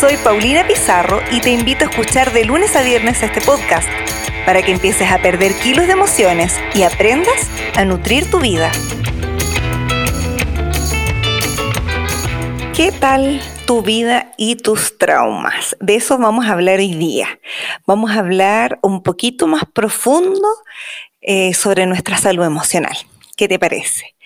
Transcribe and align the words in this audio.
Soy 0.00 0.16
Paulina 0.16 0.66
Pizarro 0.66 1.20
y 1.30 1.42
te 1.42 1.50
invito 1.50 1.84
a 1.84 1.90
escuchar 1.90 2.32
de 2.32 2.46
lunes 2.46 2.74
a 2.74 2.80
viernes 2.80 3.22
este 3.22 3.42
podcast 3.42 3.86
para 4.46 4.62
que 4.62 4.72
empieces 4.72 5.12
a 5.12 5.20
perder 5.20 5.52
kilos 5.62 5.86
de 5.88 5.92
emociones 5.92 6.58
y 6.74 6.84
aprendas 6.84 7.50
a 7.76 7.84
nutrir 7.84 8.30
tu 8.30 8.40
vida. 8.40 8.72
¿Qué 12.74 12.92
tal 12.98 13.42
tu 13.66 13.82
vida 13.82 14.32
y 14.38 14.56
tus 14.56 14.96
traumas? 14.96 15.76
De 15.80 15.96
eso 15.96 16.16
vamos 16.16 16.46
a 16.46 16.52
hablar 16.52 16.78
hoy 16.78 16.94
día. 16.94 17.38
Vamos 17.86 18.12
a 18.12 18.20
hablar 18.20 18.78
un 18.82 19.02
poquito 19.02 19.46
más 19.46 19.64
profundo 19.66 20.48
eh, 21.20 21.52
sobre 21.52 21.84
nuestra 21.84 22.16
salud 22.16 22.46
emocional. 22.46 22.96
¿Qué 23.36 23.48
te 23.48 23.58
parece? 23.58 24.16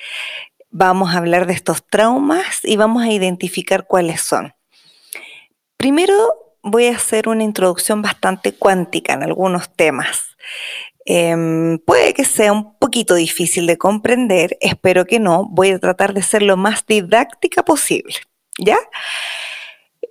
Vamos 0.71 1.13
a 1.13 1.19
hablar 1.19 1.49
de 1.49 1.55
estos 1.55 1.85
traumas 1.85 2.61
y 2.63 2.77
vamos 2.77 3.03
a 3.03 3.11
identificar 3.11 3.89
cuáles 3.89 4.21
son. 4.21 4.55
Primero 5.85 6.17
voy 6.63 6.87
a 6.87 6.97
hacer 6.97 7.29
una 7.29 7.45
introducción 7.45 8.01
bastante 8.01 8.55
cuántica 8.55 9.13
en 9.13 9.23
algunos 9.23 9.71
temas. 9.77 10.35
Em, 11.05 11.79
puede 11.79 12.15
que 12.15 12.25
sea 12.25 12.55
un 12.55 12.79
poquito 12.79 13.15
difícil 13.15 13.67
de 13.67 13.77
comprender, 13.77 14.57
espero 14.63 15.05
que 15.05 15.21
no. 15.21 15.45
Voy 15.51 15.73
a 15.73 15.79
tratar 15.79 16.15
de 16.15 16.23
ser 16.23 16.41
lo 16.41 16.57
más 16.57 16.87
didáctica 16.87 17.63
posible. 17.65 18.15
¿Ya? 18.59 18.79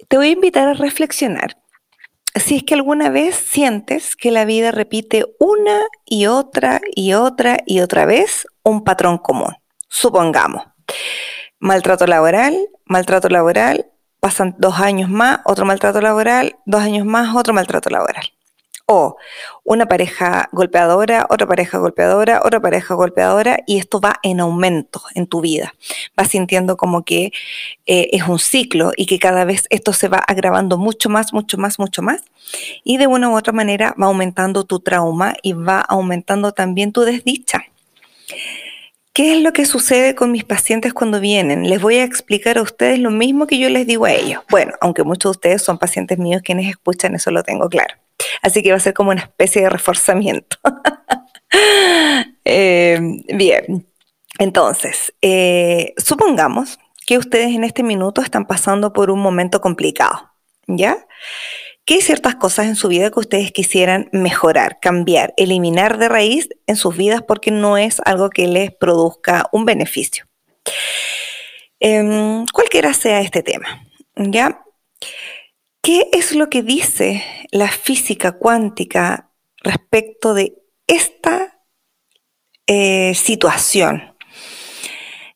Te 0.09 0.17
voy 0.17 0.27
a 0.27 0.33
invitar 0.33 0.67
a 0.67 0.73
reflexionar. 0.75 1.57
Si 2.35 2.57
es 2.57 2.63
que 2.63 2.75
alguna 2.75 3.09
vez 3.09 3.33
sientes 3.33 4.15
que 4.15 4.29
la 4.29 4.45
vida 4.45 4.69
repite 4.69 5.25
una 5.39 5.81
y 6.05 6.27
otra 6.27 6.81
y 6.95 7.13
otra 7.13 7.57
y 7.65 7.79
otra 7.79 8.05
vez 8.05 8.45
un 8.61 8.83
patrón 8.83 9.17
común. 9.17 9.55
Supongamos, 9.87 10.65
maltrato 11.57 12.05
laboral, 12.05 12.55
maltrato 12.85 13.27
laboral, 13.27 13.87
pasan 14.23 14.55
dos 14.57 14.79
años 14.79 15.09
más, 15.09 15.41
otro 15.43 15.65
maltrato 15.65 15.99
laboral, 15.99 16.55
dos 16.65 16.81
años 16.81 17.05
más, 17.05 17.35
otro 17.35 17.53
maltrato 17.53 17.89
laboral. 17.89 18.23
O 18.85 19.17
una 19.65 19.85
pareja 19.85 20.47
golpeadora, 20.53 21.27
otra 21.29 21.45
pareja 21.45 21.77
golpeadora, 21.77 22.41
otra 22.41 22.61
pareja 22.61 22.93
golpeadora, 22.93 23.59
y 23.67 23.79
esto 23.79 23.99
va 23.99 24.21
en 24.23 24.39
aumento 24.39 25.01
en 25.13 25.27
tu 25.27 25.41
vida. 25.41 25.75
Vas 26.15 26.29
sintiendo 26.29 26.77
como 26.77 27.03
que 27.03 27.33
eh, 27.85 28.11
es 28.13 28.25
un 28.25 28.39
ciclo 28.39 28.93
y 28.95 29.07
que 29.07 29.19
cada 29.19 29.43
vez 29.43 29.65
esto 29.69 29.91
se 29.91 30.07
va 30.07 30.19
agravando 30.19 30.77
mucho 30.77 31.09
más, 31.09 31.33
mucho 31.33 31.57
más, 31.57 31.77
mucho 31.77 32.01
más. 32.01 32.23
Y 32.85 32.99
de 32.99 33.07
una 33.07 33.29
u 33.29 33.35
otra 33.35 33.51
manera 33.51 33.93
va 34.01 34.05
aumentando 34.05 34.63
tu 34.63 34.79
trauma 34.79 35.33
y 35.43 35.51
va 35.51 35.81
aumentando 35.81 36.53
también 36.53 36.93
tu 36.93 37.01
desdicha. 37.01 37.62
¿Qué 39.13 39.33
es 39.33 39.43
lo 39.43 39.53
que 39.53 39.65
sucede 39.65 40.15
con 40.15 40.31
mis 40.31 40.43
pacientes 40.43 40.91
cuando 40.91 41.19
vienen? 41.19 41.69
Les 41.69 41.79
voy 41.79 41.97
a 41.97 42.03
explicar 42.03 42.57
a 42.57 42.63
ustedes 42.63 42.97
lo 42.97 43.11
mismo 43.11 43.45
que 43.45 43.59
yo 43.59 43.69
les 43.69 43.85
digo 43.85 44.05
a 44.05 44.11
ellos. 44.11 44.41
Bueno, 44.49 44.73
aunque 44.81 45.03
muchos 45.03 45.33
de 45.33 45.37
ustedes 45.37 45.61
son 45.61 45.77
pacientes 45.77 46.17
míos 46.17 46.41
quienes 46.43 46.67
escuchan, 46.67 47.13
eso 47.13 47.29
lo 47.29 47.43
tengo 47.43 47.69
claro. 47.69 47.93
Así 48.41 48.63
que 48.63 48.71
va 48.71 48.77
a 48.77 48.79
ser 48.79 48.95
como 48.95 49.11
una 49.11 49.21
especie 49.21 49.61
de 49.63 49.69
reforzamiento. 49.69 50.57
Eh, 52.45 52.99
bien, 53.29 53.87
entonces, 54.39 55.13
eh, 55.21 55.93
supongamos 55.97 56.79
que 57.05 57.17
ustedes 57.17 57.55
en 57.55 57.63
este 57.63 57.83
minuto 57.83 58.21
están 58.21 58.45
pasando 58.45 58.91
por 58.91 59.11
un 59.11 59.19
momento 59.19 59.61
complicado, 59.61 60.33
¿ya? 60.67 60.97
¿Qué 61.85 62.01
ciertas 62.01 62.35
cosas 62.35 62.67
en 62.67 62.77
su 62.77 62.87
vida 62.87 63.11
que 63.11 63.19
ustedes 63.19 63.51
quisieran 63.51 64.07
mejorar, 64.13 64.79
cambiar, 64.79 65.33
eliminar 65.35 65.97
de 65.97 66.07
raíz 66.07 66.47
en 66.65 66.77
sus 66.77 66.95
vidas 66.95 67.21
porque 67.27 67.51
no 67.51 67.77
es 67.77 68.01
algo 68.05 68.29
que 68.29 68.47
les 68.47 68.71
produzca 68.71 69.49
un 69.51 69.65
beneficio. 69.65 70.25
Eh, 71.81 72.45
cualquiera 72.53 72.93
sea 72.93 73.19
este 73.19 73.43
tema, 73.43 73.85
¿ya? 74.15 74.63
¿Qué 75.81 76.07
es 76.13 76.33
lo 76.33 76.49
que 76.49 76.63
dice 76.63 77.21
la 77.51 77.67
física 77.67 78.31
cuántica 78.31 79.31
respecto 79.57 80.33
de 80.33 80.53
esta 80.87 81.59
eh, 82.65 83.13
situación? 83.13 84.15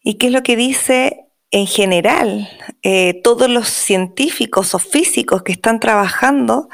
¿Y 0.02 0.14
qué 0.14 0.28
es 0.28 0.32
lo 0.32 0.44
que 0.44 0.56
dice 0.56 1.27
en 1.52 1.68
general, 1.68 2.50
eh, 2.84 3.22
todos 3.24 3.50
los 3.50 3.68
científicos 3.70 4.76
o 4.76 4.80
físicos 4.80 5.44
que 5.44 5.54
están 5.54 5.80
trabajando 5.80 6.70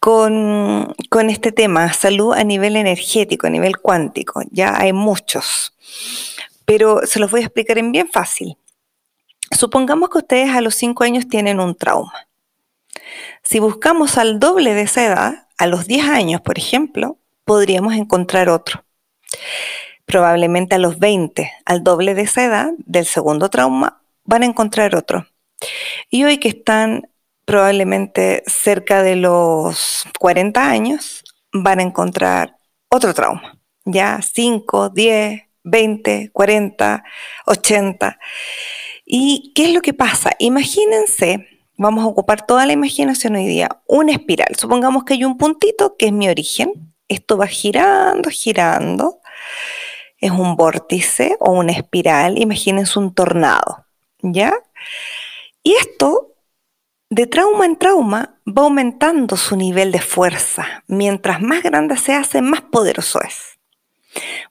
con, 0.00 0.94
con, 1.10 1.30
este 1.30 1.52
tema, 1.52 1.92
salud 1.92 2.32
a 2.32 2.42
nivel 2.42 2.76
energético, 2.76 3.46
a 3.46 3.50
nivel 3.50 3.78
cuántico. 3.78 4.42
Ya 4.50 4.76
hay 4.76 4.92
muchos, 4.92 5.74
pero 6.64 7.06
se 7.06 7.20
los 7.20 7.30
voy 7.30 7.40
a 7.40 7.44
explicar 7.44 7.78
en 7.78 7.92
bien 7.92 8.08
fácil. 8.08 8.56
Supongamos 9.52 10.08
que 10.10 10.18
ustedes 10.18 10.50
a 10.50 10.60
los 10.60 10.74
5 10.74 11.04
años 11.04 11.28
tienen 11.28 11.60
un 11.60 11.74
trauma. 11.74 12.28
Si 13.42 13.58
buscamos 13.58 14.16
al 14.16 14.40
doble 14.40 14.74
de 14.74 14.82
esa 14.82 15.04
edad, 15.04 15.48
a 15.58 15.66
los 15.66 15.86
10 15.86 16.08
años, 16.08 16.40
por 16.40 16.58
ejemplo, 16.58 17.18
podríamos 17.44 17.94
encontrar 17.94 18.48
otro 18.48 18.84
probablemente 20.10 20.74
a 20.74 20.78
los 20.78 20.98
20, 20.98 21.52
al 21.64 21.84
doble 21.84 22.14
de 22.14 22.22
esa 22.22 22.44
edad 22.44 22.72
del 22.78 23.06
segundo 23.06 23.48
trauma, 23.48 24.02
van 24.24 24.42
a 24.42 24.46
encontrar 24.46 24.96
otro. 24.96 25.28
Y 26.10 26.24
hoy 26.24 26.38
que 26.38 26.48
están 26.48 27.08
probablemente 27.44 28.42
cerca 28.44 29.04
de 29.04 29.14
los 29.14 30.04
40 30.18 30.68
años, 30.68 31.22
van 31.52 31.78
a 31.78 31.84
encontrar 31.84 32.56
otro 32.88 33.14
trauma. 33.14 33.56
Ya 33.84 34.20
5, 34.20 34.88
10, 34.88 35.42
20, 35.62 36.30
40, 36.32 37.04
80. 37.46 38.18
¿Y 39.06 39.52
qué 39.54 39.66
es 39.66 39.74
lo 39.74 39.80
que 39.80 39.94
pasa? 39.94 40.32
Imagínense, 40.40 41.46
vamos 41.76 42.02
a 42.02 42.08
ocupar 42.08 42.44
toda 42.44 42.66
la 42.66 42.72
imaginación 42.72 43.36
hoy 43.36 43.46
día, 43.46 43.68
una 43.86 44.10
espiral. 44.10 44.56
Supongamos 44.58 45.04
que 45.04 45.14
hay 45.14 45.24
un 45.24 45.38
puntito 45.38 45.94
que 45.96 46.06
es 46.06 46.12
mi 46.12 46.28
origen. 46.28 46.92
Esto 47.06 47.36
va 47.36 47.46
girando, 47.46 48.28
girando 48.28 49.19
es 50.20 50.30
un 50.30 50.56
vórtice 50.56 51.36
o 51.40 51.52
una 51.52 51.72
espiral, 51.72 52.38
imagínense 52.38 52.98
un 52.98 53.14
tornado, 53.14 53.86
¿ya? 54.22 54.54
Y 55.62 55.74
esto, 55.74 56.34
de 57.08 57.26
trauma 57.26 57.64
en 57.64 57.76
trauma, 57.76 58.38
va 58.46 58.62
aumentando 58.62 59.36
su 59.36 59.56
nivel 59.56 59.92
de 59.92 60.00
fuerza. 60.00 60.84
Mientras 60.86 61.40
más 61.40 61.62
grande 61.62 61.96
se 61.96 62.14
hace, 62.14 62.42
más 62.42 62.60
poderoso 62.60 63.20
es. 63.22 63.58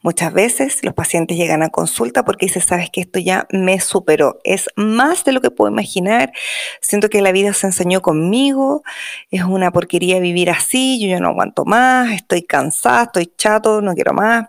Muchas 0.02 0.32
veces 0.34 0.84
los 0.84 0.94
pacientes 0.94 1.38
llegan 1.38 1.64
a 1.64 1.70
consulta 1.70 2.24
porque 2.24 2.46
dicen, 2.46 2.62
sabes 2.62 2.90
que 2.90 3.02
esto 3.02 3.20
ya 3.20 3.46
me 3.52 3.82
superó, 3.82 4.40
es 4.46 4.70
más 4.78 5.26
de 5.26 5.34
lo 5.34 5.42
que 5.42 5.52
puedo 5.52 5.70
imaginar, 5.70 6.32
siento 6.80 7.10
que 7.10 7.22
la 7.22 7.34
vida 7.34 7.54
se 7.54 7.68
enseñó 7.68 8.02
conmigo, 8.02 8.84
es 9.32 9.44
una 9.44 9.72
porquería 9.72 10.22
vivir 10.22 10.50
así, 10.50 11.02
yo 11.02 11.10
ya 11.10 11.20
no 11.20 11.28
aguanto 11.28 11.66
más, 11.66 12.14
estoy 12.14 12.44
cansada, 12.44 13.04
estoy 13.04 13.34
chato, 13.36 13.82
no 13.82 13.94
quiero 13.96 14.14
más 14.14 14.46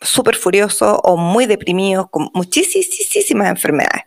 súper 0.00 0.36
furiosos 0.36 0.98
o 1.02 1.16
muy 1.16 1.46
deprimidos, 1.46 2.08
con 2.10 2.30
muchísimas 2.34 3.48
enfermedades. 3.48 4.04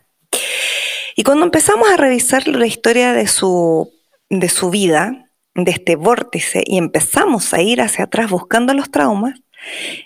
Y 1.16 1.24
cuando 1.24 1.44
empezamos 1.44 1.88
a 1.90 1.96
revisar 1.96 2.48
la 2.48 2.66
historia 2.66 3.12
de 3.12 3.26
su, 3.26 3.92
de 4.30 4.48
su 4.48 4.70
vida, 4.70 5.30
de 5.54 5.70
este 5.70 5.96
vórtice, 5.96 6.62
y 6.64 6.78
empezamos 6.78 7.52
a 7.52 7.60
ir 7.60 7.82
hacia 7.82 8.04
atrás 8.04 8.30
buscando 8.30 8.72
los 8.72 8.90
traumas, 8.90 9.40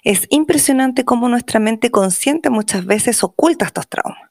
es 0.03 0.27
impresionante 0.31 1.05
cómo 1.05 1.29
nuestra 1.29 1.61
mente 1.61 1.91
consciente 1.91 2.51
muchas 2.51 2.85
veces 2.85 3.23
oculta 3.23 3.67
estos 3.67 3.89
traumas. 3.89 4.27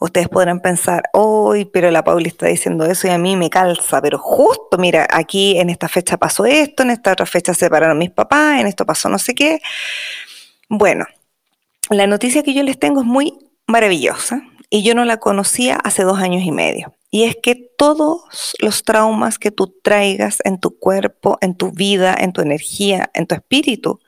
Ustedes 0.00 0.28
podrán 0.28 0.60
pensar, 0.60 1.04
hoy, 1.12 1.64
pero 1.64 1.90
la 1.90 2.04
Pauli 2.04 2.28
está 2.28 2.46
diciendo 2.46 2.84
eso 2.84 3.06
y 3.06 3.10
a 3.10 3.18
mí 3.18 3.36
me 3.36 3.48
calza, 3.48 4.02
pero 4.02 4.18
justo, 4.18 4.76
mira, 4.76 5.06
aquí 5.10 5.58
en 5.58 5.70
esta 5.70 5.88
fecha 5.88 6.16
pasó 6.16 6.44
esto, 6.44 6.82
en 6.82 6.90
esta 6.90 7.12
otra 7.12 7.26
fecha 7.26 7.54
se 7.54 7.60
separaron 7.60 7.96
mis 7.96 8.10
papás, 8.10 8.60
en 8.60 8.66
esto 8.66 8.84
pasó 8.84 9.08
no 9.08 9.18
sé 9.18 9.34
qué. 9.34 9.60
Bueno, 10.76 11.06
la 11.88 12.08
noticia 12.08 12.42
que 12.42 12.52
yo 12.52 12.64
les 12.64 12.80
tengo 12.80 13.02
es 13.02 13.06
muy 13.06 13.38
maravillosa 13.68 14.42
y 14.70 14.82
yo 14.82 14.96
no 14.96 15.04
la 15.04 15.18
conocía 15.18 15.76
hace 15.76 16.02
dos 16.02 16.18
años 16.18 16.42
y 16.42 16.50
medio. 16.50 16.92
Y 17.12 17.22
es 17.22 17.36
que 17.40 17.54
todos 17.54 18.24
los 18.58 18.82
traumas 18.82 19.38
que 19.38 19.52
tú 19.52 19.72
traigas 19.84 20.38
en 20.42 20.58
tu 20.58 20.76
cuerpo, 20.76 21.38
en 21.40 21.54
tu 21.54 21.70
vida, 21.70 22.16
en 22.18 22.32
tu 22.32 22.40
energía, 22.40 23.08
en 23.14 23.28
tu 23.28 23.36
espíritu, 23.36 24.00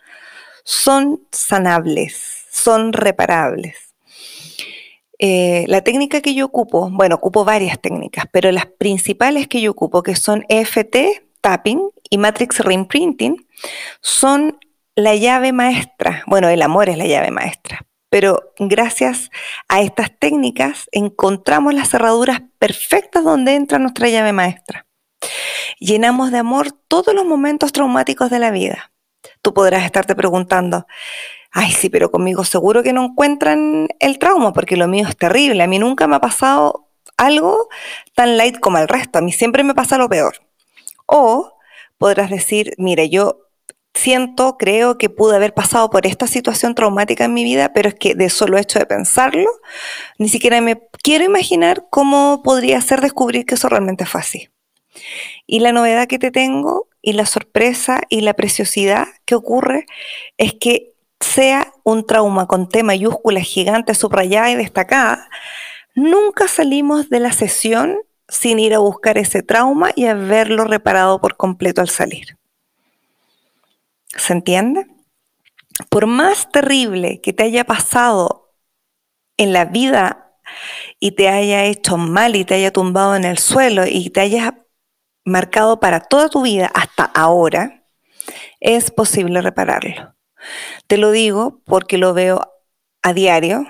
son 0.65 1.21
sanables, 1.31 2.47
son 2.51 2.93
reparables. 2.93 3.77
Eh, 5.21 5.67
la 5.69 5.83
técnica 5.83 6.21
que 6.21 6.35
yo 6.35 6.47
ocupo, 6.47 6.91
bueno, 6.91 7.15
ocupo 7.15 7.45
varias 7.45 7.81
técnicas, 7.81 8.25
pero 8.33 8.51
las 8.51 8.67
principales 8.67 9.47
que 9.47 9.61
yo 9.61 9.71
ocupo, 9.71 10.03
que 10.03 10.17
son 10.17 10.45
EFT, 10.49 10.97
tapping 11.41 11.91
y 12.11 12.19
Matrix 12.19 12.59
Reimprinting, 12.59 13.47
son 14.01 14.59
la 14.97 15.15
llave 15.15 15.53
maestra, 15.53 16.25
bueno, 16.27 16.49
el 16.49 16.63
amor 16.63 16.89
es 16.89 16.97
la 16.97 17.05
llave 17.05 17.31
maestra, 17.31 17.87
pero 18.09 18.55
gracias 18.59 19.31
a 19.69 19.83
estas 19.83 20.11
técnicas 20.19 20.89
encontramos 20.91 21.75
las 21.75 21.91
cerraduras 21.91 22.41
perfectas 22.59 23.23
donde 23.23 23.55
entra 23.55 23.79
nuestra 23.79 24.09
llave 24.09 24.33
maestra. 24.33 24.87
Llenamos 25.79 26.33
de 26.33 26.39
amor 26.39 26.73
todos 26.89 27.15
los 27.15 27.27
momentos 27.27 27.73
traumáticos 27.73 28.31
de 28.31 28.39
la 28.39 28.51
vida. 28.51 28.91
Tú 29.43 29.53
podrás 29.53 29.85
estarte 29.85 30.15
preguntando, 30.15 30.87
ay 31.53 31.73
sí, 31.73 31.91
pero 31.91 32.11
conmigo 32.11 32.45
seguro 32.45 32.83
que 32.83 32.95
no 32.95 33.05
encuentran 33.05 33.89
el 34.01 34.19
trauma 34.19 34.55
porque 34.55 34.77
lo 34.77 34.89
mío 34.89 35.07
es 35.07 35.17
terrible. 35.17 35.63
A 35.63 35.67
mí 35.67 35.79
nunca 35.79 36.07
me 36.07 36.17
ha 36.17 36.21
pasado 36.21 36.89
algo 37.19 37.69
tan 38.15 38.39
light 38.39 38.59
como 38.61 38.79
el 38.79 38.89
resto. 38.89 39.19
A 39.19 39.23
mí 39.23 39.33
siempre 39.33 39.63
me 39.63 39.75
pasa 39.75 39.99
lo 39.99 40.09
peor. 40.09 40.37
O 41.05 41.59
podrás 41.99 42.31
decir, 42.31 42.75
mire, 42.79 43.11
yo 43.11 43.46
siento, 43.97 44.57
creo 44.59 44.99
que 44.99 45.09
pude 45.09 45.37
haber 45.37 45.55
pasado 45.55 45.91
por 45.91 46.07
esta 46.07 46.27
situación 46.27 46.75
traumática 46.75 47.25
en 47.25 47.35
mi 47.35 47.45
vida, 47.45 47.73
pero 47.73 47.89
es 47.89 47.95
que 47.95 48.15
de 48.15 48.31
solo 48.31 48.59
hecho 48.59 48.79
de 48.79 48.87
pensarlo, 48.87 49.49
ni 50.19 50.29
siquiera 50.29 50.61
me 50.61 50.81
quiero 51.03 51.25
imaginar 51.25 51.87
cómo 51.91 52.43
podría 52.45 52.81
ser 52.81 53.01
descubrir 53.01 53.47
que 53.47 53.55
eso 53.55 53.69
realmente 53.69 54.07
fue 54.07 54.21
así. 54.21 54.49
Y 55.47 55.61
la 55.61 55.73
novedad 55.73 56.07
que 56.07 56.19
te 56.19 56.31
tengo 56.31 56.89
y 57.03 57.13
la 57.13 57.27
sorpresa 57.27 58.01
y 58.09 58.21
la 58.21 58.35
preciosidad 58.35 59.07
que 59.25 59.35
ocurre 59.35 59.87
es 60.39 60.55
que 60.55 60.95
sea 61.21 61.73
un 61.85 62.07
trauma 62.07 62.47
con 62.47 62.69
T 62.69 62.83
mayúscula 62.83 63.41
gigante, 63.41 63.95
subrayada 63.95 64.51
y 64.51 64.57
destacada, 64.57 65.29
nunca 65.95 66.49
salimos 66.49 67.09
de 67.09 67.21
la 67.21 67.33
sesión 67.33 67.99
sin 68.29 68.59
ir 68.59 68.75
a 68.75 68.79
buscar 68.79 69.19
ese 69.19 69.43
trauma 69.43 69.91
y 69.95 70.07
haberlo 70.07 70.65
reparado 70.65 71.21
por 71.21 71.37
completo 71.37 71.81
al 71.81 71.89
salir. 71.89 72.36
¿Se 74.17 74.33
entiende? 74.33 74.87
Por 75.91 76.07
más 76.07 76.51
terrible 76.51 77.21
que 77.21 77.33
te 77.33 77.45
haya 77.45 77.65
pasado 77.65 78.55
en 79.37 79.53
la 79.53 79.65
vida 79.65 80.39
y 80.99 81.13
te 81.13 81.29
haya 81.29 81.65
hecho 81.65 81.97
mal 81.97 82.37
y 82.37 82.45
te 82.45 82.55
haya 82.55 82.73
tumbado 82.73 83.17
en 83.17 83.25
el 83.25 83.39
suelo 83.39 83.85
y 83.87 84.11
te 84.11 84.21
haya 84.21 84.67
marcado 85.25 85.81
para 85.81 86.01
toda 86.01 86.29
tu 86.29 86.43
vida 86.43 86.71
hasta 86.73 87.05
ahora, 87.05 87.85
es 88.61 88.91
posible 88.91 89.43
repararlo. 89.43 90.15
Te 90.87 90.97
lo 90.97 91.11
digo 91.11 91.61
porque 91.65 91.99
lo 91.99 92.15
veo 92.15 92.41
a 93.03 93.13
diario. 93.13 93.67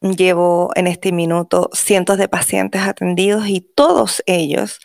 Llevo 0.00 0.70
en 0.76 0.86
este 0.86 1.12
minuto 1.12 1.68
cientos 1.74 2.16
de 2.16 2.28
pacientes 2.28 2.80
atendidos 2.80 3.48
y 3.48 3.60
todos 3.60 4.22
ellos 4.24 4.80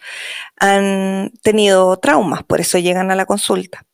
han 0.60 1.32
tenido 1.42 1.96
traumas, 1.98 2.44
por 2.44 2.60
eso 2.60 2.80
llegan 2.80 3.12
a 3.12 3.16
la 3.16 3.26
consulta. 3.26 3.86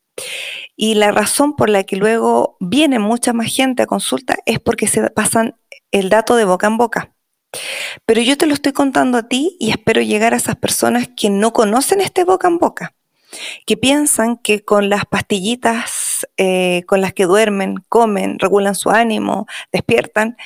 Y 0.75 0.95
la 0.95 1.11
razón 1.11 1.55
por 1.55 1.69
la 1.69 1.83
que 1.83 1.95
luego 1.95 2.57
viene 2.59 2.99
mucha 2.99 3.33
más 3.33 3.53
gente 3.53 3.83
a 3.83 3.87
consulta 3.87 4.37
es 4.45 4.59
porque 4.59 4.87
se 4.87 5.09
pasan 5.09 5.55
el 5.91 6.09
dato 6.09 6.35
de 6.35 6.45
boca 6.45 6.67
en 6.67 6.77
boca. 6.77 7.13
Pero 8.05 8.21
yo 8.21 8.37
te 8.37 8.45
lo 8.45 8.53
estoy 8.53 8.71
contando 8.71 9.17
a 9.17 9.27
ti 9.27 9.57
y 9.59 9.71
espero 9.71 10.01
llegar 10.01 10.33
a 10.33 10.37
esas 10.37 10.55
personas 10.55 11.09
que 11.15 11.29
no 11.29 11.51
conocen 11.51 11.99
este 11.99 12.23
boca 12.23 12.47
en 12.47 12.57
boca, 12.57 12.93
que 13.65 13.75
piensan 13.75 14.37
que 14.37 14.63
con 14.63 14.89
las 14.89 15.05
pastillitas 15.05 16.11
eh, 16.37 16.83
con 16.87 17.01
las 17.01 17.13
que 17.13 17.25
duermen, 17.25 17.83
comen, 17.89 18.39
regulan 18.39 18.75
su 18.75 18.89
ánimo, 18.89 19.47
despiertan, 19.71 20.37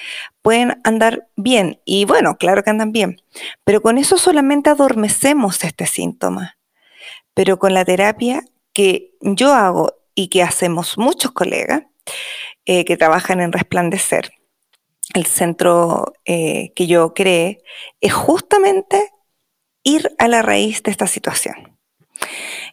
pueden 0.42 0.80
andar 0.84 1.28
bien. 1.36 1.80
Y 1.86 2.06
bueno, 2.06 2.38
claro 2.38 2.64
que 2.64 2.70
andan 2.70 2.92
bien, 2.92 3.22
pero 3.64 3.82
con 3.82 3.98
eso 3.98 4.18
solamente 4.18 4.70
adormecemos 4.70 5.64
este 5.64 5.86
síntoma. 5.86 6.58
Pero 7.34 7.60
con 7.60 7.74
la 7.74 7.86
terapia 7.86 8.44
que 8.74 9.12
yo 9.22 9.54
hago 9.54 9.94
y 10.16 10.30
que 10.30 10.42
hacemos 10.42 10.98
muchos 10.98 11.32
colegas 11.32 11.84
eh, 12.66 12.86
que 12.86 12.98
trabajan 12.98 13.42
en 13.42 13.52
Resplandecer, 13.52 14.32
el 15.14 15.26
centro 15.26 16.14
eh, 16.26 16.72
que 16.76 16.88
yo 16.88 17.14
creé, 17.14 17.60
es 18.02 18.14
justamente 18.14 19.12
ir 19.84 20.16
a 20.18 20.28
la 20.28 20.42
raíz 20.42 20.82
de 20.82 20.92
esta 20.92 21.06
situación. 21.06 21.78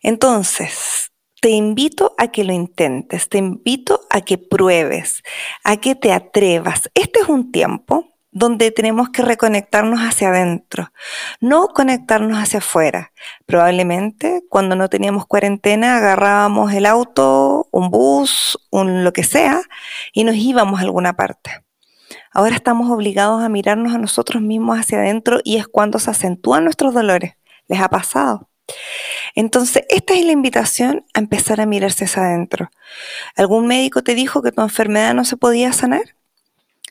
Entonces, 0.03 1.13
te 1.43 1.51
invito 1.51 2.15
a 2.19 2.29
que 2.29 2.45
lo 2.45 2.53
intentes, 2.53 3.29
te 3.29 3.39
invito 3.39 4.01
a 4.11 4.21
que 4.21 4.39
pruebes, 4.39 5.23
a 5.65 5.77
que 5.77 5.95
te 5.95 6.13
atrevas. 6.13 6.89
Este 6.95 7.21
es 7.21 7.29
un 7.29 7.51
tiempo 7.51 8.12
donde 8.33 8.71
tenemos 8.71 9.11
que 9.11 9.23
reconectarnos 9.23 10.01
hacia 10.01 10.31
adentro, 10.31 10.91
no 11.41 11.69
conectarnos 11.69 12.39
hacia 12.39 12.59
afuera. 12.59 13.13
Probablemente 13.47 14.43
cuando 14.49 14.75
no 14.75 14.89
teníamos 14.89 15.27
cuarentena 15.27 15.99
agarrábamos 15.99 16.73
el 16.73 16.87
auto, 16.87 17.69
un 17.71 17.91
bus, 17.91 18.59
un 18.71 19.05
lo 19.05 19.13
que 19.13 19.23
sea, 19.23 19.61
y 20.13 20.25
nos 20.25 20.35
íbamos 20.35 20.81
a 20.81 20.83
alguna 20.83 21.13
parte. 21.13 21.63
Ahora 22.33 22.57
estamos 22.57 22.91
obligados 22.91 23.43
a 23.43 23.51
mirarnos 23.51 23.95
a 23.95 23.99
nosotros 23.99 24.43
mismos 24.43 24.79
hacia 24.79 24.99
adentro 24.99 25.41
y 25.45 25.59
es 25.59 25.69
cuando 25.69 25.99
se 25.99 26.11
acentúan 26.11 26.65
nuestros 26.65 26.95
dolores. 26.95 27.35
¿Les 27.69 27.81
ha 27.81 27.89
pasado? 27.89 28.49
Entonces, 29.35 29.85
esta 29.91 30.15
es 30.15 30.25
la 30.25 30.33
invitación 30.33 31.05
a 31.13 31.21
empezar 31.21 31.61
a 31.61 31.67
mirarse 31.67 32.05
hacia 32.05 32.23
adentro. 32.23 32.71
¿Algún 33.37 33.67
médico 33.67 34.03
te 34.03 34.15
dijo 34.15 34.43
que 34.43 34.53
tu 34.53 34.63
enfermedad 34.63 35.15
no 35.15 35.25
se 35.25 35.37
podía 35.37 35.73
sanar? 35.73 36.17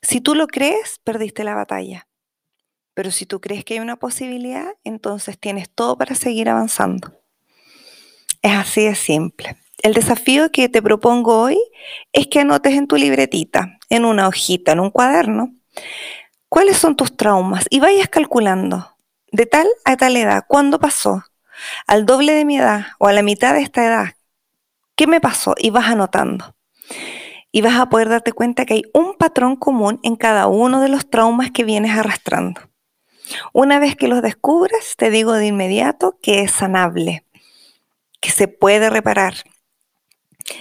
Si 0.02 0.20
tú 0.22 0.36
lo 0.36 0.48
crees, 0.48 1.00
perdiste 1.04 1.44
la 1.44 1.56
batalla. 1.56 2.08
Pero 2.94 3.12
si 3.12 3.26
tú 3.26 3.40
crees 3.40 3.64
que 3.64 3.76
hay 3.76 3.80
una 3.80 3.98
posibilidad, 3.98 4.74
entonces 4.84 5.40
tienes 5.40 5.70
todo 5.70 5.98
para 5.98 6.16
seguir 6.16 6.50
avanzando. 6.50 7.14
Es 8.42 8.54
así 8.54 8.84
de 8.84 8.96
simple. 8.96 9.58
El 9.82 9.94
desafío 9.94 10.52
que 10.52 10.70
te 10.70 10.82
propongo 10.82 11.40
hoy 11.40 11.60
es 12.14 12.28
que 12.28 12.40
anotes 12.40 12.74
en 12.74 12.88
tu 12.88 12.98
libretita, 12.98 13.80
en 13.90 14.06
una 14.06 14.28
hojita, 14.28 14.74
en 14.74 14.80
un 14.80 14.92
cuaderno, 14.92 15.56
cuáles 16.50 16.78
son 16.78 16.96
tus 16.96 17.16
traumas 17.16 17.66
y 17.70 17.80
vayas 17.80 18.10
calculando 18.10 18.96
de 19.32 19.46
tal 19.46 19.68
a 19.86 19.98
tal 19.98 20.18
edad, 20.18 20.44
cuándo 20.48 20.80
pasó, 20.80 21.24
al 21.88 22.06
doble 22.06 22.34
de 22.34 22.46
mi 22.46 22.58
edad 22.58 22.88
o 23.00 23.08
a 23.08 23.14
la 23.14 23.24
mitad 23.24 23.54
de 23.54 23.62
esta 23.62 23.86
edad, 23.86 24.16
¿qué 24.96 25.08
me 25.08 25.22
pasó? 25.22 25.56
Y 25.58 25.70
vas 25.70 25.88
anotando. 25.88 26.56
Y 27.52 27.62
vas 27.62 27.80
a 27.80 27.90
poder 27.90 28.10
darte 28.10 28.32
cuenta 28.32 28.66
que 28.66 28.76
hay 28.76 28.84
un 28.94 29.16
patrón 29.16 29.56
común 29.56 30.00
en 30.04 30.16
cada 30.16 30.48
uno 30.48 30.82
de 30.82 30.90
los 30.90 31.10
traumas 31.10 31.52
que 31.52 31.64
vienes 31.64 31.98
arrastrando. 31.98 32.62
Una 33.54 33.80
vez 33.80 33.96
que 33.96 34.08
los 34.08 34.22
descubras, 34.22 34.96
te 34.98 35.10
digo 35.10 35.34
de 35.34 35.48
inmediato 35.48 36.18
que 36.22 36.42
es 36.42 36.52
sanable, 36.52 37.26
que 38.20 38.32
se 38.32 38.48
puede 38.48 38.90
reparar, 38.90 39.36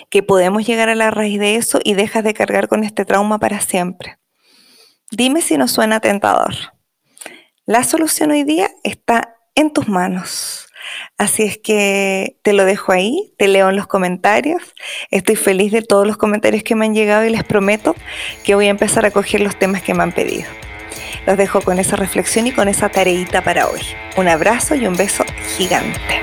que 0.09 0.23
podemos 0.23 0.67
llegar 0.67 0.89
a 0.89 0.95
la 0.95 1.11
raíz 1.11 1.39
de 1.39 1.57
eso 1.57 1.81
y 1.83 1.95
dejas 1.95 2.25
de 2.25 2.35
cargar 2.35 2.69
con 2.69 2.85
este 2.85 3.05
trauma 3.05 3.39
para 3.39 3.61
siempre. 3.61 4.19
Dime 5.11 5.43
si 5.43 5.57
no 5.57 5.69
suena 5.69 6.01
tentador. 6.01 6.55
La 7.67 7.85
solución 7.85 8.31
hoy 8.31 8.45
día 8.45 8.71
está 8.83 9.37
en 9.55 9.73
tus 9.73 9.89
manos. 9.89 10.70
Así 11.19 11.43
es 11.43 11.59
que 11.59 12.37
te 12.43 12.53
lo 12.53 12.65
dejo 12.65 12.93
ahí, 12.93 13.33
te 13.39 13.49
leo 13.49 13.69
en 13.69 13.77
los 13.77 13.87
comentarios. 13.87 14.63
Estoy 15.11 15.37
feliz 15.37 15.73
de 15.73 15.83
todos 15.83 16.07
los 16.07 16.17
comentarios 16.17 16.63
que 16.63 16.75
me 16.75 16.87
han 16.87 16.95
llegado 16.95 17.25
y 17.25 17.31
les 17.31 17.45
prometo 17.45 17.95
que 18.45 18.55
voy 18.55 18.67
a 18.67 18.71
empezar 18.71 19.05
a 19.05 19.11
coger 19.11 19.41
los 19.41 19.59
temas 19.59 19.83
que 19.83 19.95
me 19.95 20.03
han 20.03 20.13
pedido. 20.13 20.49
Los 21.27 21.37
dejo 21.37 21.61
con 21.61 21.79
esa 21.79 21.97
reflexión 21.97 22.47
y 22.47 22.53
con 22.53 22.69
esa 22.69 22.89
tareita 22.89 23.43
para 23.43 23.69
hoy. 23.69 23.81
Un 24.17 24.29
abrazo 24.29 24.75
y 24.75 24.87
un 24.87 24.97
beso 24.97 25.25
gigante. 25.57 26.23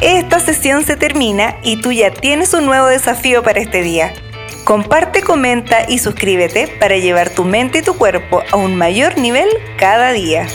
Esta 0.00 0.38
sesión 0.38 0.84
se 0.84 0.96
termina 0.96 1.56
y 1.62 1.80
tú 1.80 1.90
ya 1.92 2.10
tienes 2.10 2.54
un 2.54 2.66
nuevo 2.66 2.86
desafío 2.86 3.42
para 3.42 3.60
este 3.60 3.82
día. 3.82 4.14
Comparte, 4.64 5.22
comenta 5.22 5.88
y 5.88 5.98
suscríbete 5.98 6.68
para 6.78 6.96
llevar 6.98 7.30
tu 7.30 7.44
mente 7.44 7.78
y 7.78 7.82
tu 7.82 7.96
cuerpo 7.96 8.42
a 8.50 8.56
un 8.56 8.76
mayor 8.76 9.18
nivel 9.18 9.48
cada 9.76 10.12
día. 10.12 10.46